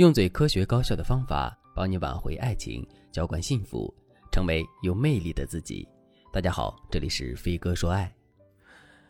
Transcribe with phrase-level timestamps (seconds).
[0.00, 3.94] 用最科学高效的方法帮你挽回爱情，浇灌幸福，
[4.32, 5.86] 成为有魅力的自己。
[6.32, 8.10] 大家好，这里是飞哥说爱。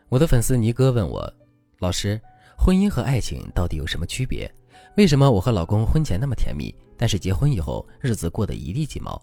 [0.09, 1.33] 我的粉丝尼哥问我，
[1.79, 2.21] 老师，
[2.59, 4.53] 婚姻和爱情到底有什么区别？
[4.97, 9.23] 为什么我和老公婚前那么甜蜜，但是结婚以后日子过得一地鸡毛？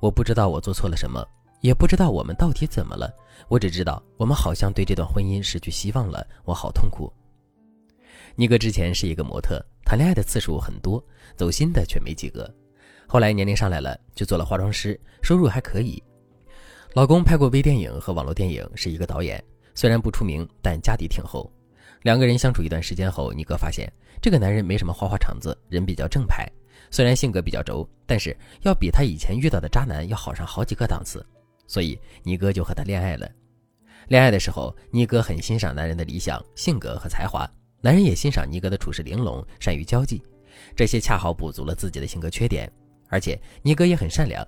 [0.00, 1.22] 我不知道我做错了什么，
[1.60, 3.12] 也不知道我们到底怎么了。
[3.48, 7.12] 我只知道我们好像对这段婚姻失去希望了，我好痛苦。
[8.34, 9.64] 尼哥之前是一个模特。
[9.84, 11.04] 谈恋爱的次数很多，
[11.36, 12.50] 走心的却没几个。
[13.06, 16.02] 后来年龄上来了，就做了化妆师，收入还可以。
[16.94, 19.42] 老公拍过微电影和网络电影，是一个导演，
[19.74, 21.52] 虽然不出名，但家底挺厚。
[22.02, 26.50] 两个人相处一段时间后，尼哥发现这个男人没什么花花肠子，人比较正派。
[26.90, 31.24] 虽然性格比较轴，但是要比他以前遇到的渣男要好上好几个档次。
[31.66, 33.30] 所以尼哥就和他恋爱了。
[34.08, 37.46] 恋爱的时候，尼哥很欣赏男人的理想、性格和才华。
[37.84, 40.22] 男人也欣赏尼哥的处事玲珑，善于交际，
[40.76, 42.70] 这些恰好补足了自己的性格缺点。
[43.08, 44.46] 而且尼哥也很善良，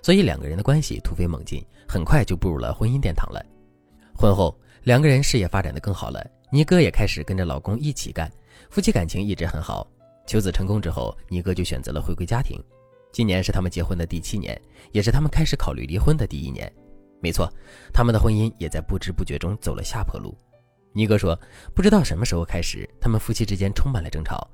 [0.00, 3.44] 所以两个人的关系突飞猛进，很快就步入了婚姻殿堂了。
[4.16, 8.32] 婚后，两个人事业发展的更好了，尼哥也开始跟着老公一起干，
[8.70, 9.86] 夫妻感情一直很好。
[10.26, 12.56] 求子成功之后，尼哥就选择了回归家庭。
[13.12, 14.58] 今年是他们结婚的第七年，
[14.92, 16.72] 也是他们开始考虑离婚的第一年。
[17.20, 17.52] 没错，
[17.92, 20.36] 他们的婚姻也在不知不觉中走了下坡路。
[20.96, 21.38] 尼哥说
[21.76, 24.48] ：“不知道什么时候开始，他们夫妻之间充满了争吵。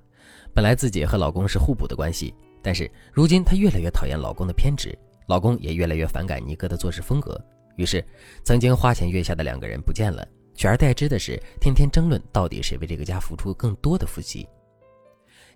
[0.53, 4.93] 本来自己和老公是互补的关系，但是如今她越来越讨厌老公的偏执，
[5.29, 7.41] 老公也越来越反感尼哥的做事风格。
[7.77, 8.05] 于是，
[8.43, 10.27] 曾经花前月下的两个人不见了，
[10.57, 14.45] 取而代之的是天天争论到底谁为这个家付出更多的夫妻。”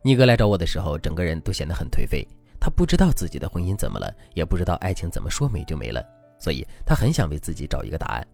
[0.03, 2.25] 尼哥来找我的时候，整个人都显得很颓废。
[2.61, 6.01] 他不知道自己的婚姻怎么了，也不知道爱情怎么说没就没了，
[6.39, 8.25] 所以他很想为自己找一个答案。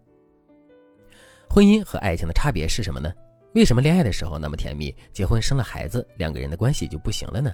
[1.53, 3.13] 婚姻和爱情的差别是什么呢？
[3.53, 7.53] 为什么恋爱的时候那么甜蜜，结婚生了孩子，两个人的关系就不行了呢？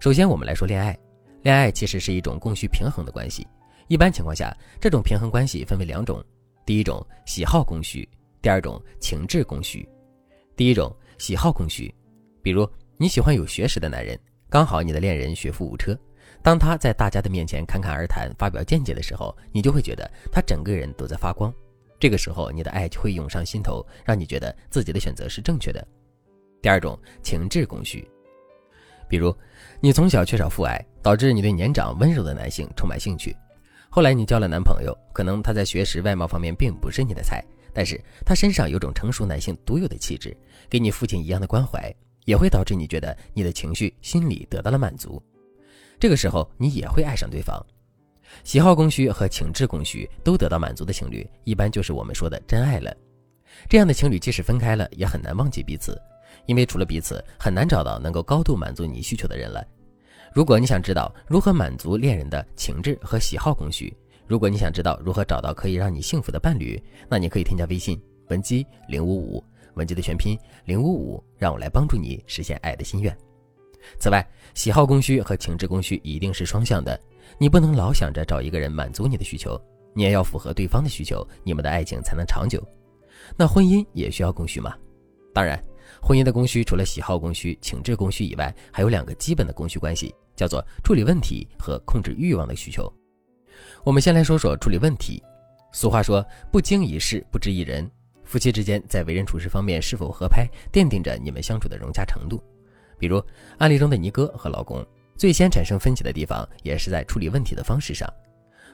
[0.00, 0.98] 首先，我们来说恋爱。
[1.42, 3.46] 恋爱其实是一种供需平衡的关系。
[3.86, 6.20] 一般情况下，这种平衡关系分为两种：
[6.66, 8.08] 第一种喜好供需，
[8.42, 9.88] 第二种情志供需。
[10.56, 11.94] 第一种喜好供需，
[12.42, 14.18] 比如你喜欢有学识的男人，
[14.50, 15.96] 刚好你的恋人学富五车，
[16.42, 21.54] 当他在大家的面前侃侃而谈、发表见解的时候，你就会觉得他整个人都在发光。
[21.98, 25.86] 这个时候，你的爱就会涌上心头，让你觉得自己的选择是正确的。
[26.62, 28.08] 第二种情志供需，
[29.08, 29.34] 比如
[29.80, 33.36] 你从小缺少父爱，导致你对年长温柔的男性充满兴趣。
[33.90, 40.36] 后来你交了男朋友，可能他在学识、外貌方面并不是你的菜，但是他身上有种成熟男性独有的气质，
[40.68, 41.94] 给你父亲一样的关怀，
[42.24, 45.22] 也会导致你觉得你的情绪、心理得到了满足。
[45.98, 47.64] 这个时候，你也会爱上对方。
[48.44, 52.94] 喜好供需和情志供需都得到满足的情侣，一般就是我们说的真爱了。
[53.68, 56.00] 这样的情侣即使分开了，也很难忘记彼此，
[56.46, 59.66] 因为除了彼此，很难找到能够高度满足你需求的人了。
[60.34, 63.96] 如果你想知道如何满足恋人的情志和喜好供需，
[64.26, 69.42] 如果你想知道如何找到可以让你幸福的伴侣，那你可以添加微信文姬零五五，
[69.74, 73.16] 文姬的全拼零五五，让我来帮助你实现爱的心愿。
[73.98, 76.98] 此外，喜好供需和情志供需一定是双向的。
[77.38, 79.60] 你不能老想着找一个人满足你的需求，
[79.94, 82.62] 你也要符合对方的需求，你们的爱情才能长久。
[83.36, 84.74] 那婚姻也需要供需吗？
[85.34, 85.62] 当然，
[86.02, 92.92] 婚姻的供需除了喜好供需、情志供需以外，还有两个基本的供需关系，叫做处理问题和控制欲望的需求。
[93.84, 95.22] 我们先来说说处理问题。
[95.72, 97.88] 俗话说，不经一事不知一人。
[98.24, 102.42] 夫妻之间在为人处事方面是否合拍，奠定着你们相处的融洽程度。
[102.98, 103.22] 比如
[103.58, 104.84] 案例中的尼哥和老公。
[105.16, 108.08] 最先产生分歧的地方，也是在处理问题的方式上。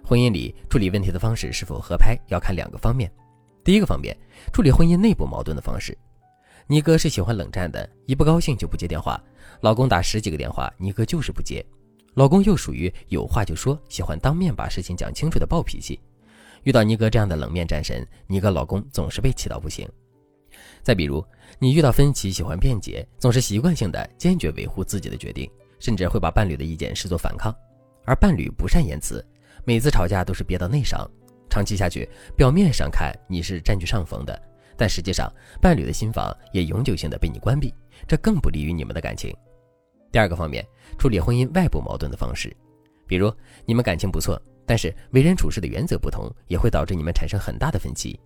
[0.04, 3.10] 婚姻里处理问题的方式是否合拍，要看两个方面。
[3.64, 4.14] 第一个方面，
[4.52, 5.96] 处理婚姻内部矛盾的方式。
[6.66, 9.18] 尼哥是喜欢冷战的，一不高兴就不接电话。
[9.62, 11.64] 老公打十几个电话，尼哥就是不接。
[12.12, 15.98] 老公又属于有话就说，喜欢当面把事情讲清楚的暴脾气。
[16.64, 19.88] 遇到尼哥这样的冷面战神，尼哥老公总是被气到不行。
[20.82, 21.24] 再比如，
[21.58, 25.50] 你遇到分歧喜欢辩解，总是习惯性的坚决维护自己的决定。
[25.80, 27.54] 甚至会把伴侣的意见视作反抗，
[28.06, 29.22] 而伴侣不善言辞，
[29.66, 31.06] 每次吵架都是憋到内伤。
[31.50, 34.40] 长期下去，表面上看你是占据上风的，
[34.78, 35.30] 但实际上
[35.60, 37.74] 伴侣的心房也永久性的被你关闭，
[38.08, 39.34] 这更不利于你们的感情。
[40.10, 40.64] 第二个方面，
[40.96, 42.56] 处理婚姻外部矛盾的方式，
[43.06, 43.30] 比如
[43.66, 48.18] 你们感情不错，但是为人处事的原则不同，也会导致你们产生很大的分歧。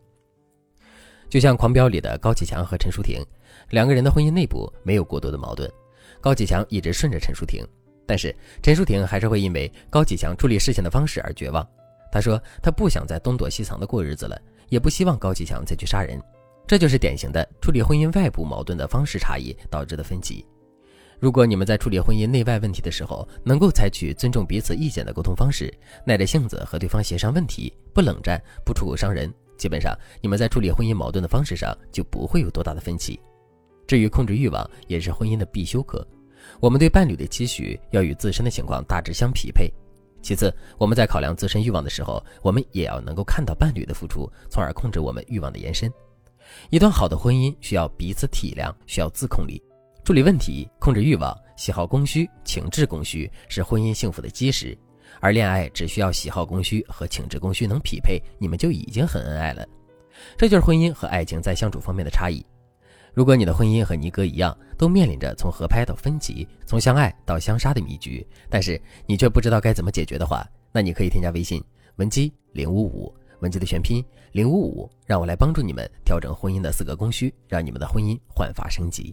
[1.29, 3.25] 就像《狂飙》里的高启强和陈淑婷，
[3.71, 5.71] 两个人的婚姻内部没有过多的矛盾。
[6.21, 7.65] 高启强一直顺着陈淑婷，
[8.07, 11.67] 但是陈淑婷还是会因为高启强处理事情的方式而绝望。
[12.11, 16.21] 她说她不想再东躲西藏的过日子了，也不希望高启强再去杀人。
[16.67, 20.45] 这就是典型的处理婚姻外部矛盾的方式差异导致的分歧。
[21.21, 25.73] 如果你们在处理婚姻内外问题的时候，能够采取尊重彼此意见的沟通方式，
[26.05, 33.21] 耐着性子和对方协商问题，不冷战，不出口伤人，基本上你们在处理婚姻矛盾的方式上就不会有多大的分歧。
[33.87, 36.07] 至于控制欲望，也是婚姻的必修课。
[36.61, 39.71] 我们对伴侣的期许要与自身的情况大致相匹配。
[40.23, 45.93] 其次，我们在考量自身欲望的时候，我们也要能够看到伴侣的付出，从而控制我们欲望的延伸。
[46.71, 49.63] 一段好的婚姻需要彼此体谅，需要自控力。
[50.05, 54.77] 处理问题、控制欲望、喜好供需、情志供需是婚姻幸福的基石，
[55.21, 59.67] 而恋爱只需要喜好供需和请致供需能匹配，你们就已经很恩爱了。
[60.37, 62.45] 这就是婚姻和爱情在相处方面的差异。
[63.15, 71.63] 如果你的婚姻和尼哥一样，都面临着从合拍到分歧、从相爱到相杀的迷局，但是你却不知道该怎么解决的话，那你可以添加微信
[71.97, 79.13] 文姬零五五，文姬的全拼零五五，让我来帮助你们调整婚姻的四个供需，让你们的婚姻焕发升级。